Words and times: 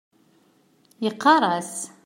Yeqqar-as. 1.03 1.73